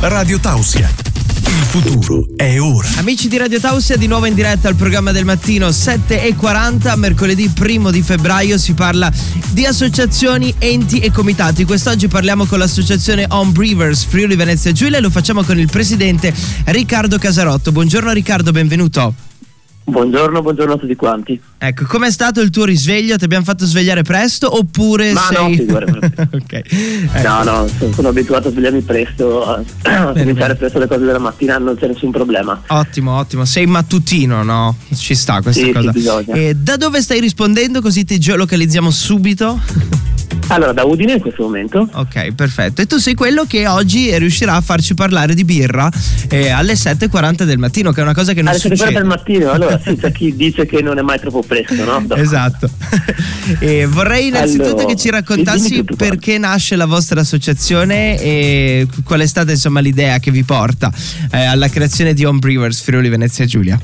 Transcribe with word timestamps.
Radio 0.00 0.38
Tausia. 0.38 0.88
Il 1.46 1.64
futuro 1.64 2.26
è 2.36 2.60
ora. 2.60 2.86
Amici 2.96 3.28
di 3.28 3.38
Radio 3.38 3.58
Tausia, 3.58 3.96
di 3.96 4.06
nuovo 4.06 4.26
in 4.26 4.34
diretta 4.34 4.68
al 4.68 4.74
programma 4.74 5.10
del 5.10 5.24
mattino 5.24 5.68
7.40, 5.68 6.96
mercoledì 6.96 7.48
primo 7.48 7.90
di 7.90 8.02
febbraio 8.02 8.58
si 8.58 8.74
parla 8.74 9.10
di 9.50 9.64
associazioni, 9.64 10.54
enti 10.58 10.98
e 10.98 11.10
comitati. 11.10 11.64
Quest'oggi 11.64 12.08
parliamo 12.08 12.44
con 12.44 12.58
l'associazione 12.58 13.24
Home 13.28 13.52
Brewers 13.52 14.04
Friuli 14.04 14.36
Venezia 14.36 14.70
Giulia 14.70 14.98
e 14.98 15.00
lo 15.00 15.10
facciamo 15.10 15.42
con 15.42 15.58
il 15.58 15.68
presidente 15.70 16.32
Riccardo 16.64 17.18
Casarotto. 17.18 17.72
Buongiorno 17.72 18.12
Riccardo, 18.12 18.52
benvenuto. 18.52 19.14
Buongiorno, 19.88 20.42
buongiorno 20.42 20.72
a 20.74 20.78
tutti 20.78 20.96
quanti. 20.96 21.40
Ecco, 21.58 21.84
com'è 21.86 22.10
stato 22.10 22.40
il 22.40 22.50
tuo 22.50 22.64
risveglio? 22.64 23.16
Ti 23.16 23.24
abbiamo 23.24 23.44
fatto 23.44 23.64
svegliare 23.64 24.02
presto 24.02 24.52
oppure 24.56 25.12
Ma 25.12 25.20
sei... 25.32 25.48
no, 25.48 25.54
figurati. 25.54 25.92
ok. 26.34 26.62
No, 27.12 27.12
Ecco. 27.12 27.42
no, 27.44 27.68
sono, 27.68 27.92
sono 27.92 28.08
abituato 28.08 28.48
a 28.48 28.50
svegliarmi 28.50 28.80
presto, 28.82 29.44
a, 29.44 29.62
a 29.82 30.12
cominciare 30.12 30.56
presto 30.56 30.80
le 30.80 30.88
cose 30.88 31.04
della 31.04 31.20
mattina, 31.20 31.56
non 31.58 31.76
c'è 31.76 31.86
nessun 31.86 32.10
problema. 32.10 32.60
Ottimo, 32.66 33.16
ottimo. 33.16 33.44
Sei 33.44 33.66
mattutino, 33.66 34.42
no? 34.42 34.76
Ci 34.92 35.14
sta 35.14 35.40
questa 35.40 35.62
Sì, 35.62 35.72
sì, 35.72 36.04
cosa. 36.04 36.32
E 36.32 36.54
da 36.56 36.76
dove 36.76 37.00
stai 37.00 37.20
rispondendo 37.20 37.80
così 37.80 38.02
ti 38.04 38.18
geolocalizziamo 38.18 38.90
subito? 38.90 39.60
Allora, 40.48 40.72
da 40.72 40.84
Udine 40.84 41.14
in 41.14 41.20
questo 41.20 41.42
momento. 41.42 41.88
Ok, 41.92 42.32
perfetto. 42.32 42.80
E 42.80 42.86
tu 42.86 42.98
sei 42.98 43.14
quello 43.14 43.44
che 43.46 43.66
oggi 43.66 44.16
riuscirà 44.16 44.54
a 44.54 44.60
farci 44.60 44.94
parlare 44.94 45.34
di 45.34 45.44
birra 45.44 45.90
eh, 46.28 46.50
alle 46.50 46.74
7.40 46.74 47.42
del 47.42 47.58
mattino, 47.58 47.92
che 47.92 48.00
è 48.00 48.02
una 48.02 48.14
cosa 48.14 48.32
che 48.32 48.42
non 48.42 48.52
Alle 48.52 48.58
7.40 48.58 48.74
succede. 48.74 48.92
del 48.92 49.04
mattino, 49.04 49.50
allora 49.50 49.80
sì, 49.82 49.96
c'è 49.96 50.12
chi 50.12 50.34
dice 50.36 50.66
che 50.66 50.82
non 50.82 50.98
è 50.98 51.02
mai 51.02 51.18
troppo 51.18 51.42
presto, 51.42 51.74
no? 51.84 52.04
No. 52.06 52.14
Esatto. 52.14 52.70
e 53.58 53.86
vorrei 53.86 54.28
innanzitutto 54.28 54.68
Allora, 54.68 54.86
che 54.86 54.96
ci 54.96 55.10
raccontassi 55.10 55.84
perché 55.96 56.38
nasce 56.38 56.76
la 56.76 56.86
vostra 56.86 57.20
associazione 57.20 58.20
e 58.20 58.86
qual 59.04 59.20
è 59.20 59.26
stata 59.26 59.50
insomma 59.50 59.80
l'idea 59.80 60.18
che 60.18 60.30
vi 60.30 60.44
porta 60.44 60.92
eh, 61.32 61.44
alla 61.44 61.68
creazione 61.68 62.14
di 62.14 62.24
Home 62.24 62.38
Brewers 62.38 62.80
Friuli 62.82 63.08
Venezia 63.08 63.44
Giulia. 63.46 63.78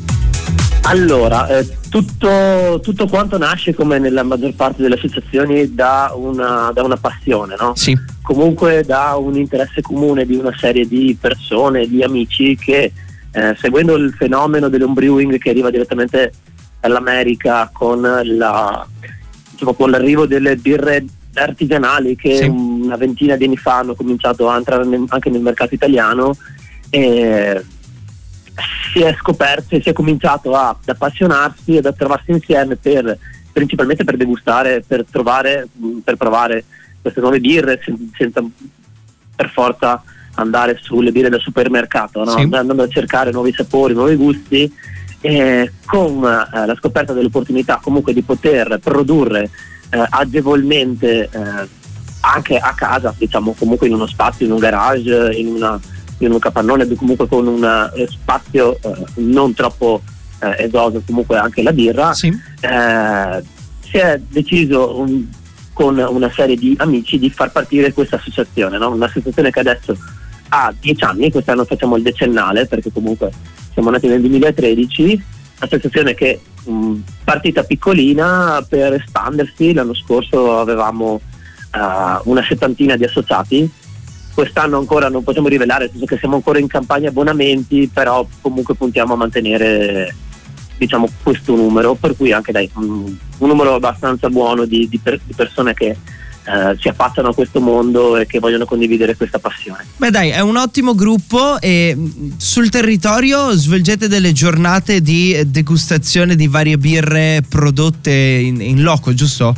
Allora, 0.84 1.46
eh, 1.48 1.66
tutto, 1.88 2.80
tutto 2.82 3.06
quanto 3.06 3.38
nasce, 3.38 3.72
come 3.74 3.98
nella 3.98 4.22
maggior 4.22 4.52
parte 4.54 4.82
delle 4.82 4.96
associazioni, 4.96 5.74
da 5.74 6.12
una, 6.14 6.70
da 6.74 6.82
una 6.82 6.96
passione, 6.96 7.54
no? 7.58 7.74
Sì. 7.76 7.96
comunque 8.22 8.82
da 8.84 9.14
un 9.16 9.36
interesse 9.36 9.80
comune 9.80 10.26
di 10.26 10.34
una 10.36 10.52
serie 10.56 10.86
di 10.86 11.16
persone, 11.18 11.86
di 11.86 12.02
amici 12.02 12.56
che 12.56 12.92
eh, 13.32 13.56
seguendo 13.58 13.94
il 13.96 14.12
fenomeno 14.12 14.68
dell'homebrewing 14.68 15.38
che 15.38 15.50
arriva 15.50 15.70
direttamente 15.70 16.32
dall'America 16.80 17.70
con, 17.72 18.00
la, 18.00 18.86
diciamo, 19.52 19.72
con 19.74 19.90
l'arrivo 19.90 20.26
delle 20.26 20.56
birre 20.56 21.04
artigianali 21.34 22.14
che 22.16 22.36
Sì. 22.36 22.48
una 22.48 22.96
ventina 22.96 23.36
di 23.36 23.44
anni 23.44 23.56
fa 23.56 23.78
hanno 23.78 23.94
cominciato 23.94 24.48
a 24.50 24.56
entrare 24.56 24.86
anche 25.08 25.30
nel 25.30 25.40
mercato 25.40 25.74
italiano 25.74 26.36
eh, 26.90 27.64
si 28.92 29.00
è 29.00 29.14
scoperto 29.18 29.74
e 29.74 29.80
si 29.82 29.88
è 29.88 29.92
cominciato 29.92 30.54
a- 30.54 30.68
ad 30.68 30.88
appassionarsi 30.88 31.76
ed 31.76 31.86
a 31.86 31.92
trovarsi 31.92 32.30
insieme 32.32 32.76
per, 32.76 33.16
principalmente 33.52 34.04
per 34.04 34.16
degustare, 34.16 34.82
per 34.86 35.04
trovare, 35.10 35.66
mh, 35.72 35.98
per 36.04 36.16
provare 36.16 36.64
queste 37.00 37.20
nuove 37.20 37.40
birre 37.40 37.80
sen- 37.84 38.10
senza 38.16 38.42
per 39.34 39.50
forza 39.50 40.02
andare 40.34 40.78
sulle 40.80 41.10
birre 41.12 41.28
del 41.30 41.40
supermercato, 41.40 42.22
no? 42.24 42.30
Sì. 42.36 42.48
andando 42.52 42.82
a 42.82 42.88
cercare 42.88 43.30
nuovi 43.32 43.52
sapori, 43.52 43.92
nuovi 43.94 44.14
gusti 44.14 44.72
e 45.20 45.72
con 45.86 46.24
eh, 46.24 46.66
la 46.66 46.74
scoperta 46.76 47.12
dell'opportunità 47.12 47.78
comunque 47.82 48.12
di 48.12 48.22
poter 48.22 48.78
produrre 48.82 49.50
eh, 49.90 50.06
agevolmente 50.08 51.28
eh, 51.30 51.68
anche 52.20 52.56
a 52.56 52.72
casa, 52.74 53.14
diciamo 53.16 53.54
comunque 53.58 53.88
in 53.88 53.94
uno 53.94 54.06
spazio, 54.06 54.46
in 54.46 54.52
un 54.52 54.58
garage, 54.58 55.32
in, 55.34 55.48
una- 55.48 55.78
in 56.18 56.30
un 56.32 56.38
capannone, 56.38 56.86
comunque 56.94 57.26
con 57.26 57.46
un 57.46 57.90
eh, 57.94 58.06
spazio 58.08 58.78
eh, 58.80 58.92
non 59.16 59.54
troppo 59.54 60.02
eh, 60.40 60.64
esoso, 60.64 61.02
comunque 61.06 61.36
anche 61.38 61.62
la 61.62 61.72
birra, 61.72 62.12
Sì. 62.14 62.28
eh, 62.28 63.42
si 63.80 63.96
è 63.96 64.20
deciso 64.28 64.98
un- 64.98 65.26
con 65.72 65.96
una 65.98 66.30
serie 66.30 66.56
di 66.56 66.74
amici 66.78 67.18
di 67.18 67.30
far 67.30 67.50
partire 67.50 67.92
questa 67.92 68.16
associazione, 68.16 68.76
no? 68.78 68.90
un'associazione 68.90 69.50
che 69.50 69.60
adesso 69.60 69.96
ha 70.48 70.72
dieci 70.78 71.02
anni, 71.02 71.30
quest'anno 71.30 71.64
facciamo 71.64 71.96
il 71.96 72.02
decennale 72.02 72.66
perché 72.66 72.92
comunque 72.92 73.30
siamo 73.72 73.88
nati 73.90 74.06
nel 74.06 74.20
2013, 74.20 75.22
associazione 75.60 76.12
che 76.14 76.40
mh, 76.64 76.94
partita 77.24 77.62
piccolina 77.64 78.64
per 78.68 78.92
espandersi, 78.94 79.72
l'anno 79.72 79.94
scorso 79.94 80.58
avevamo 80.58 81.20
eh, 81.74 82.20
una 82.24 82.44
settantina 82.46 82.96
di 82.96 83.04
associati, 83.04 83.70
quest'anno 84.34 84.78
ancora 84.78 85.08
non 85.08 85.22
possiamo 85.22 85.48
rivelare, 85.48 85.84
nel 85.84 85.90
senso 85.92 86.06
che 86.06 86.18
siamo 86.18 86.36
ancora 86.36 86.58
in 86.58 86.66
campagna 86.66 87.08
abbonamenti, 87.08 87.90
però 87.92 88.26
comunque 88.40 88.74
puntiamo 88.74 89.14
a 89.14 89.16
mantenere 89.16 90.14
diciamo 90.76 91.08
questo 91.22 91.54
numero, 91.54 91.94
per 91.94 92.16
cui 92.16 92.32
anche 92.32 92.50
dai, 92.50 92.68
un, 92.74 93.16
un 93.38 93.48
numero 93.48 93.74
abbastanza 93.74 94.28
buono 94.28 94.64
di, 94.64 94.88
di 94.88 94.98
per- 94.98 95.20
di 95.24 95.34
persone 95.34 95.74
che 95.74 95.96
eh, 96.44 96.76
si 96.80 96.88
affacciano 96.88 97.28
a 97.28 97.34
questo 97.34 97.60
mondo 97.60 98.16
e 98.16 98.26
che 98.26 98.40
vogliono 98.40 98.64
condividere 98.64 99.16
questa 99.16 99.38
passione. 99.38 99.86
Beh 99.96 100.10
dai, 100.10 100.30
è 100.30 100.40
un 100.40 100.56
ottimo 100.56 100.94
gruppo 100.94 101.60
e 101.60 101.94
mh, 101.94 102.32
sul 102.36 102.68
territorio 102.68 103.52
svolgete 103.52 104.08
delle 104.08 104.32
giornate 104.32 105.00
di 105.00 105.40
degustazione 105.46 106.34
di 106.34 106.48
varie 106.48 106.78
birre 106.78 107.44
prodotte 107.48 108.10
in, 108.10 108.60
in 108.60 108.82
loco, 108.82 109.14
giusto? 109.14 109.54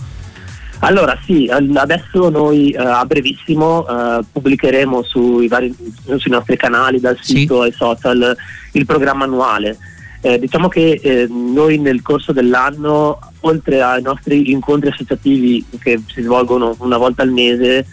Allora 0.84 1.18
sì, 1.24 1.50
adesso 1.50 2.28
noi 2.28 2.70
eh, 2.70 2.76
a 2.78 3.06
brevissimo 3.06 3.86
eh, 3.88 4.20
pubblicheremo 4.30 5.02
sui, 5.02 5.48
vari, 5.48 5.74
sui 6.18 6.30
nostri 6.30 6.56
canali, 6.58 7.00
dal 7.00 7.16
Sì. 7.22 7.38
sito 7.38 7.62
ai 7.62 7.72
social, 7.72 8.36
il 8.72 8.84
programma 8.84 9.24
annuale. 9.24 9.78
Eh, 10.20 10.38
diciamo 10.38 10.68
che 10.68 11.00
eh, 11.02 11.26
noi 11.28 11.78
nel 11.78 12.02
corso 12.02 12.32
dell'anno, 12.32 13.18
oltre 13.40 13.80
ai 13.82 14.02
nostri 14.02 14.50
incontri 14.50 14.90
associativi 14.90 15.64
che 15.78 16.02
si 16.06 16.20
svolgono 16.20 16.76
una 16.80 16.98
volta 16.98 17.22
al 17.22 17.30
mese, 17.30 17.86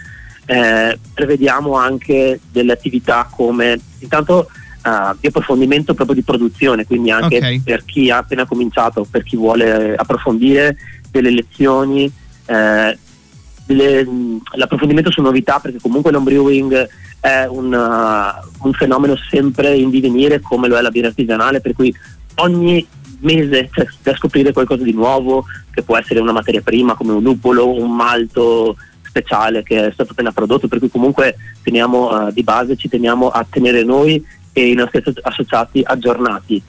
eh, 0.45 0.99
prevediamo 1.13 1.75
anche 1.75 2.41
delle 2.51 2.73
attività 2.73 3.29
come 3.33 3.79
intanto 3.99 4.47
eh, 4.83 5.15
di 5.19 5.27
approfondimento 5.27 5.93
proprio 5.93 6.15
di 6.15 6.23
produzione, 6.23 6.85
quindi 6.85 7.09
anche 7.11 7.37
Ok. 7.37 7.63
per 7.63 7.85
chi 7.85 8.09
ha 8.11 8.17
appena 8.17 8.45
cominciato, 8.45 9.05
per 9.09 9.23
chi 9.23 9.37
vuole 9.37 9.95
approfondire 9.95 10.75
delle 11.09 11.29
lezioni, 11.31 12.11
eh, 12.51 14.05
mh, 14.05 14.37
l'approfondimento 14.55 15.11
su 15.11 15.21
novità, 15.21 15.59
perché 15.59 15.79
comunque 15.81 16.11
l'homebrewing 16.11 16.87
è 17.19 17.45
un, 17.47 17.71
uh, 17.71 18.65
un 18.65 18.73
fenomeno 18.73 19.15
sempre 19.29 19.75
in 19.75 19.89
divenire 19.89 20.39
come 20.39 20.67
lo 20.67 20.77
è 20.77 20.81
la 20.81 20.89
birra 20.89 21.07
artigianale, 21.07 21.61
per 21.61 21.73
cui 21.73 21.93
ogni 22.35 22.85
mese 23.19 23.69
c'è 23.71 23.85
da 24.01 24.15
scoprire 24.15 24.51
qualcosa 24.51 24.83
di 24.83 24.93
nuovo, 24.93 25.45
che 25.71 25.83
può 25.83 25.97
essere 25.97 26.19
una 26.19 26.31
materia 26.31 26.61
prima 26.61 26.95
come 26.95 27.13
un 27.13 27.21
lupolo, 27.23 27.73
un 27.73 27.95
malto 27.95 28.75
speciale 29.03 29.61
che 29.63 29.87
è 29.87 29.91
stato 29.91 30.13
appena 30.13 30.31
prodotto, 30.31 30.67
per 30.67 30.79
cui 30.79 30.89
comunque 30.89 31.35
teniamo 31.61 32.27
eh, 32.27 32.33
di 32.33 32.43
base, 32.43 32.77
ci 32.77 32.89
teniamo 32.89 33.29
a 33.29 33.45
tenere 33.47 33.83
noi 33.83 34.23
e 34.53 34.69
i 34.69 34.73
nostri 34.73 34.99
asso- 34.99 35.19
associati 35.21 35.81
aggiornati. 35.83 36.61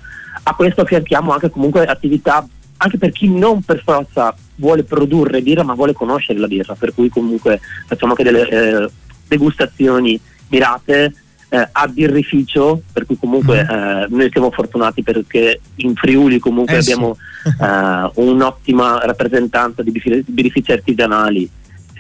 A 0.44 0.54
questo 0.54 0.82
affianchiamo 0.82 1.32
anche 1.32 1.50
comunque 1.50 1.84
attività 1.86 2.46
anche 2.78 2.98
per 2.98 3.12
chi 3.12 3.28
non 3.28 3.62
per 3.62 3.80
forza 3.84 4.34
vuole 4.62 4.84
produrre 4.84 5.42
birra 5.42 5.64
ma 5.64 5.74
vuole 5.74 5.92
conoscere 5.92 6.38
la 6.38 6.46
birra, 6.46 6.76
per 6.78 6.94
cui 6.94 7.08
comunque 7.08 7.58
facciamo 7.88 8.12
anche 8.12 8.22
delle 8.22 8.48
eh, 8.48 8.90
degustazioni 9.26 10.18
mirate 10.50 11.12
eh, 11.48 11.68
a 11.72 11.88
birrificio, 11.88 12.80
per 12.92 13.04
cui 13.04 13.18
comunque 13.18 13.58
eh, 13.60 14.06
noi 14.08 14.30
siamo 14.30 14.52
fortunati 14.52 15.02
perché 15.02 15.60
in 15.76 15.94
Friuli 15.96 16.38
comunque 16.38 16.76
Mm. 16.76 16.78
Eh, 16.78 16.82
sì. 16.82 16.92
abbiamo 16.92 17.16
eh, 17.60 18.10
un'ottima 18.14 19.00
rappresentanza 19.04 19.82
di 19.82 19.90
birri- 19.90 20.24
birrifici 20.24 20.70
artigianali 20.70 21.50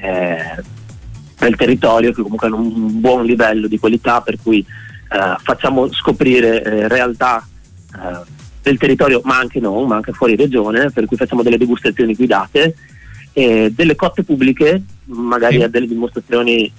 eh, 0.00 0.62
nel 1.40 1.56
territorio 1.56 2.12
che 2.12 2.22
comunque 2.22 2.46
hanno 2.46 2.58
un 2.58 3.00
buon 3.00 3.24
livello 3.24 3.66
di 3.66 3.78
qualità 3.80 4.20
per 4.20 4.36
cui 4.40 4.60
eh, 4.60 5.34
facciamo 5.42 5.92
scoprire 5.92 6.86
realtà 6.86 7.44
del 8.62 8.78
territorio 8.78 9.20
ma 9.24 9.38
anche 9.38 9.60
non, 9.60 9.86
ma 9.86 9.96
anche 9.96 10.12
fuori 10.12 10.36
regione 10.36 10.90
per 10.90 11.06
cui 11.06 11.16
facciamo 11.16 11.42
delle 11.42 11.58
degustazioni 11.58 12.14
guidate 12.14 12.74
e 13.32 13.72
delle 13.74 13.96
cotte 13.96 14.22
pubbliche 14.22 14.82
magari 15.06 15.56
Sì. 15.56 15.62
a 15.62 15.68
delle 15.68 15.86
dimostrazioni 15.88 16.70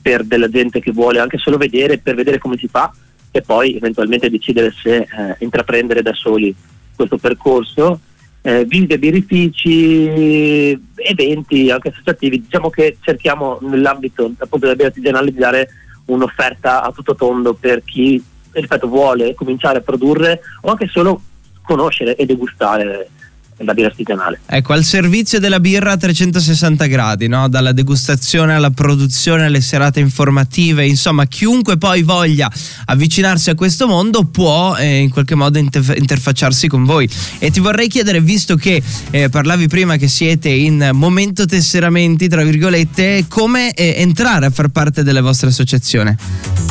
per 0.00 0.24
della 0.24 0.48
gente 0.48 0.80
che 0.80 0.92
vuole 0.92 1.20
anche 1.20 1.38
solo 1.38 1.56
vedere 1.56 1.98
per 1.98 2.14
vedere 2.14 2.38
come 2.38 2.56
si 2.56 2.68
fa 2.68 2.92
e 3.30 3.40
poi 3.42 3.76
eventualmente 3.76 4.30
decidere 4.30 4.72
se 4.82 4.96
eh, 4.96 5.06
intraprendere 5.38 6.02
da 6.02 6.12
soli 6.12 6.54
questo 6.94 7.16
percorso 7.16 8.00
eh, 8.44 8.64
visite 8.64 8.98
birrifici, 8.98 10.72
eventi 10.96 11.70
anche 11.70 11.88
associativi, 11.90 12.40
diciamo 12.40 12.70
che 12.70 12.98
cerchiamo 13.00 13.58
nell'ambito 13.62 14.32
appunto 14.38 14.66
della 14.66 14.86
artigianale 14.86 15.30
di 15.30 15.38
dare 15.38 15.68
un'offerta 16.06 16.82
a 16.82 16.90
tutto 16.90 17.14
tondo 17.14 17.54
per 17.54 17.84
chi 17.84 18.22
ripeto 18.50 18.88
vuole 18.88 19.34
cominciare 19.34 19.78
a 19.78 19.82
produrre 19.82 20.40
o 20.62 20.70
anche 20.70 20.88
solo 20.88 21.20
conoscere 21.62 22.16
e 22.16 22.26
degustare 22.26 23.08
la 23.64 23.74
birra 23.74 23.88
artigianale. 23.88 24.40
Ecco, 24.46 24.72
al 24.72 24.84
servizio 24.84 25.38
della 25.38 25.60
birra 25.60 25.92
a 25.92 25.96
360 25.96 26.86
gradi, 26.86 27.28
no? 27.28 27.48
dalla 27.48 27.72
degustazione 27.72 28.54
alla 28.54 28.70
produzione, 28.70 29.46
alle 29.46 29.60
serate 29.60 30.00
informative, 30.00 30.86
insomma 30.86 31.26
chiunque 31.26 31.76
poi 31.78 32.02
voglia 32.02 32.50
avvicinarsi 32.86 33.50
a 33.50 33.54
questo 33.54 33.86
mondo 33.86 34.24
può 34.24 34.76
eh, 34.76 34.98
in 34.98 35.10
qualche 35.10 35.34
modo 35.34 35.58
inter- 35.58 35.96
interfacciarsi 35.96 36.68
con 36.68 36.84
voi. 36.84 37.08
E 37.38 37.50
ti 37.50 37.60
vorrei 37.60 37.88
chiedere, 37.88 38.20
visto 38.20 38.56
che 38.56 38.82
eh, 39.10 39.28
parlavi 39.28 39.68
prima 39.68 39.96
che 39.96 40.08
siete 40.08 40.48
in 40.48 40.90
momento 40.92 41.46
tesseramenti, 41.46 42.28
tra 42.28 42.42
virgolette, 42.42 43.26
come 43.28 43.72
eh, 43.72 43.94
entrare 43.98 44.46
a 44.46 44.50
far 44.50 44.68
parte 44.68 45.02
della 45.02 45.22
vostra 45.22 45.48
associazione? 45.48 46.16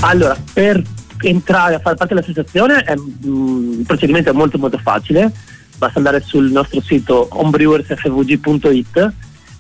Allora, 0.02 0.38
per 0.54 0.84
entrare 1.22 1.76
a 1.76 1.80
far 1.80 1.96
parte 1.96 2.14
dell'associazione 2.14 2.84
è, 2.84 2.96
mh, 2.96 3.80
il 3.80 3.86
procedimento 3.86 4.30
è 4.30 4.34
molto 4.34 4.58
molto 4.58 4.78
facile 4.78 5.32
basta 5.78 5.98
andare 5.98 6.22
sul 6.22 6.52
nostro 6.52 6.80
sito 6.82 7.28
homebrewersfvg.it 7.32 9.14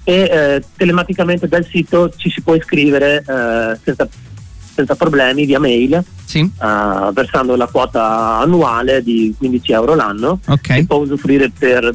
e 0.03 0.13
eh, 0.13 0.63
telematicamente 0.75 1.47
dal 1.47 1.65
sito 1.65 2.11
ci 2.15 2.29
si 2.29 2.41
può 2.41 2.53
iscrivere 2.55 3.23
eh, 3.27 3.79
senza, 3.83 4.07
senza, 4.73 4.95
problemi 4.95 5.45
via 5.45 5.59
mail 5.59 6.03
sì. 6.25 6.39
uh, 6.39 7.11
versando 7.11 7.55
la 7.55 7.67
quota 7.67 8.37
annuale 8.39 9.03
di 9.03 9.33
15 9.37 9.71
euro 9.71 9.95
l'anno 9.95 10.39
okay. 10.47 10.79
e 10.79 10.85
può 10.85 10.97
usufruire 10.97 11.51
per, 11.57 11.91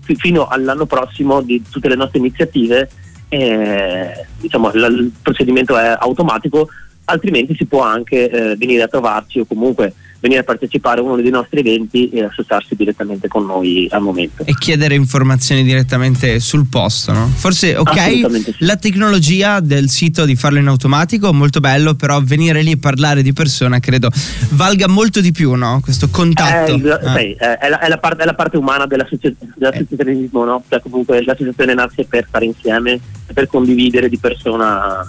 fino 0.00 0.46
all'anno 0.46 0.86
prossimo 0.86 1.40
di 1.40 1.62
tutte 1.70 1.88
le 1.88 1.94
nostre 1.94 2.18
iniziative 2.18 2.90
diciamo, 3.28 4.72
il 4.72 5.12
procedimento 5.20 5.76
è 5.76 5.94
automatico 5.98 6.68
altrimenti 7.08 7.54
si 7.56 7.66
può 7.66 7.82
anche 7.82 8.30
eh, 8.30 8.56
venire 8.56 8.82
a 8.82 8.88
trovarci 8.88 9.40
o 9.40 9.44
comunque 9.46 9.94
venire 10.20 10.40
a 10.40 10.44
partecipare 10.44 11.00
a 11.00 11.02
uno 11.02 11.16
dei 11.16 11.30
nostri 11.30 11.60
eventi 11.60 12.10
e 12.10 12.24
associarsi 12.24 12.74
direttamente 12.74 13.28
con 13.28 13.46
noi 13.46 13.86
al 13.90 14.02
momento. 14.02 14.44
E 14.44 14.54
chiedere 14.54 14.94
informazioni 14.94 15.62
direttamente 15.62 16.40
sul 16.40 16.66
posto, 16.68 17.12
no? 17.12 17.28
Forse, 17.28 17.76
ok, 17.76 18.00
sì. 18.00 18.54
la 18.58 18.76
tecnologia 18.76 19.60
del 19.60 19.88
sito 19.88 20.24
di 20.24 20.34
farlo 20.34 20.58
in 20.58 20.66
automatico, 20.66 21.32
molto 21.32 21.60
bello, 21.60 21.94
però 21.94 22.20
venire 22.20 22.62
lì 22.62 22.72
e 22.72 22.78
parlare 22.78 23.22
di 23.22 23.32
persona 23.32 23.78
credo 23.78 24.10
valga 24.50 24.88
molto 24.88 25.20
di 25.20 25.30
più, 25.32 25.54
no? 25.54 25.80
Questo 25.82 26.08
contatto. 26.10 26.74
Eh, 26.74 26.90
ah. 26.90 27.16
sì, 27.16 27.36
è, 27.38 27.68
la, 27.68 27.78
è, 27.78 27.88
la 27.88 27.98
parte, 27.98 28.22
è, 28.22 28.26
la, 28.26 28.34
parte, 28.34 28.56
umana 28.56 28.86
dell'associazionismo, 28.86 30.44
no? 30.44 30.64
Cioè 30.68 30.80
comunque 30.80 31.22
l'associazione 31.22 31.74
nasce 31.74 32.04
per 32.04 32.26
stare 32.26 32.44
insieme, 32.44 32.98
per 33.32 33.46
condividere 33.46 34.08
di 34.08 34.18
persona 34.18 35.08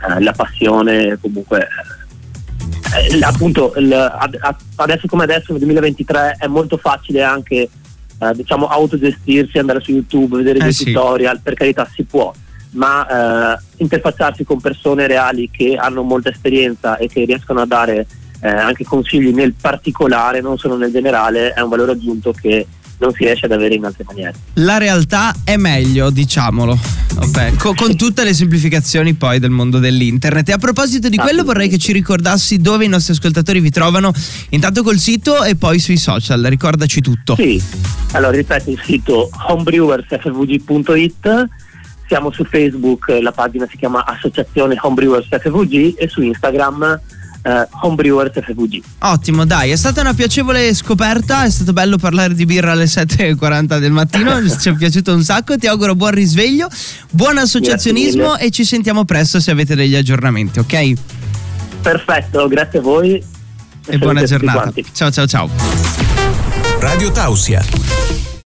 eh, 0.00 0.22
la 0.22 0.32
passione, 0.32 1.18
comunque 1.20 1.68
eh, 2.94 3.18
appunto 3.22 3.74
il, 3.76 3.92
adesso 4.76 5.06
come 5.06 5.24
adesso 5.24 5.52
nel 5.52 5.60
2023 5.60 6.36
è 6.38 6.46
molto 6.46 6.76
facile 6.76 7.22
anche 7.22 7.68
eh, 8.18 8.32
diciamo 8.34 8.66
autogestirsi, 8.66 9.58
andare 9.58 9.80
su 9.80 9.92
YouTube, 9.92 10.38
vedere 10.38 10.58
eh 10.58 10.62
dei 10.62 10.72
sì. 10.72 10.84
tutorial, 10.86 11.40
per 11.40 11.54
carità 11.54 11.88
si 11.92 12.04
può, 12.04 12.32
ma 12.72 13.54
eh, 13.54 13.60
interfacciarsi 13.76 14.44
con 14.44 14.60
persone 14.60 15.06
reali 15.06 15.50
che 15.50 15.76
hanno 15.76 16.02
molta 16.02 16.30
esperienza 16.30 16.96
e 16.96 17.08
che 17.08 17.24
riescono 17.24 17.60
a 17.60 17.66
dare 17.66 18.06
eh, 18.40 18.48
anche 18.48 18.84
consigli 18.84 19.32
nel 19.32 19.54
particolare, 19.54 20.40
non 20.40 20.58
solo 20.58 20.76
nel 20.76 20.90
generale, 20.90 21.52
è 21.52 21.60
un 21.60 21.68
valore 21.68 21.92
aggiunto 21.92 22.32
che 22.32 22.66
non 22.98 23.12
si 23.12 23.24
riesce 23.24 23.46
ad 23.46 23.52
avere 23.52 23.74
in 23.74 23.84
altre 23.84 24.04
maniere. 24.04 24.34
La 24.54 24.78
realtà 24.78 25.34
è 25.44 25.56
meglio, 25.56 26.10
diciamolo. 26.10 26.78
Vabbè, 27.14 27.54
co- 27.54 27.74
con 27.74 27.96
tutte 28.00 28.24
le 28.24 28.34
semplificazioni 28.34 29.14
poi 29.14 29.38
del 29.38 29.50
mondo 29.50 29.78
dell'internet. 29.78 30.48
E 30.48 30.52
a 30.52 30.58
proposito 30.58 31.08
di 31.08 31.16
quello 31.16 31.44
vorrei 31.44 31.68
che 31.68 31.78
ci 31.78 31.92
ricordassi 31.92 32.58
dove 32.58 32.84
i 32.84 32.88
nostri 32.88 33.12
ascoltatori 33.14 33.60
vi 33.60 33.70
trovano, 33.70 34.12
intanto 34.50 34.82
col 34.82 34.98
sito 34.98 35.44
e 35.44 35.56
poi 35.56 35.78
sui 35.78 35.96
social, 35.96 36.42
ricordaci 36.42 37.00
tutto. 37.00 37.36
Sì, 37.36 37.62
allora 38.12 38.36
ripeto 38.36 38.70
il 38.70 38.80
sito 38.82 39.30
homebrewersfvg.it 39.48 41.46
siamo 42.08 42.32
su 42.32 42.42
Facebook, 42.44 43.18
la 43.20 43.32
pagina 43.32 43.66
si 43.68 43.76
chiama 43.76 44.04
Associazione 44.06 44.78
Homebrewers 44.80 45.28
FVG 45.28 45.96
e 45.98 46.08
su 46.08 46.22
Instagram 46.22 46.98
eh, 47.42 47.68
Homebrewers 47.82 48.32
FVG. 48.32 48.82
Ottimo, 49.00 49.44
dai, 49.44 49.70
è 49.70 49.76
stata 49.76 50.00
una 50.00 50.14
piacevole 50.14 50.74
scoperta, 50.74 51.44
è 51.44 51.50
stato 51.50 51.72
bello 51.72 51.96
parlare 51.96 52.34
di 52.34 52.44
birra 52.44 52.72
alle 52.72 52.84
7.40 52.84 53.78
del 53.78 53.92
mattino, 53.92 54.40
ci 54.58 54.68
è 54.68 54.74
piaciuto 54.74 55.14
un 55.14 55.22
sacco, 55.22 55.56
ti 55.56 55.66
auguro 55.66 55.94
buon 55.94 56.12
risveglio, 56.12 56.68
buon 57.10 57.38
associazionismo 57.38 58.36
e 58.36 58.50
ci 58.50 58.64
sentiamo 58.64 59.04
presto 59.04 59.40
se 59.40 59.50
avete 59.50 59.74
degli 59.74 59.94
aggiornamenti, 59.94 60.58
ok? 60.58 60.92
Perfetto, 61.82 62.48
grazie 62.48 62.78
a 62.78 62.82
voi. 62.82 63.14
E, 63.14 63.24
e 63.86 63.98
buona 63.98 64.22
giornata. 64.24 64.72
Ciao 64.92 65.10
ciao 65.10 65.26
ciao. 65.26 65.48
Radio 66.80 67.10
Tausia 67.10 68.17